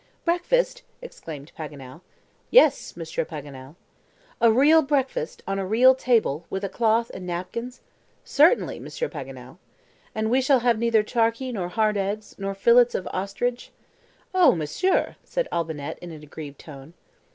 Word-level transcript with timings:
"Breakfast!" 0.25 0.81
exclaimed 0.99 1.51
Paganel. 1.55 2.01
"Yes, 2.49 2.97
Monsieur 2.97 3.23
Paganel." 3.23 3.75
"A 4.41 4.51
real 4.51 4.81
breakfast, 4.81 5.43
on 5.45 5.59
a 5.59 5.63
real 5.67 5.93
table, 5.93 6.43
with 6.49 6.63
a 6.63 6.69
cloth 6.69 7.11
and 7.13 7.27
napkins?" 7.27 7.81
"Certainly, 8.25 8.79
Monsieur 8.79 9.07
Paganel." 9.09 9.59
"And 10.15 10.31
we 10.31 10.41
shall 10.41 10.59
neither 10.75 11.01
have 11.01 11.05
CHARQUI, 11.05 11.51
nor 11.51 11.67
hard 11.67 11.97
eggs, 11.97 12.33
nor 12.39 12.55
fillets 12.55 12.95
of 12.95 13.07
ostrich?" 13.13 13.69
"Oh, 14.33 14.55
Monsieur," 14.55 15.17
said 15.23 15.47
Olbinett 15.51 15.99
in 15.99 16.11
an 16.11 16.23
aggrieved 16.23 16.57
tone. 16.57 16.95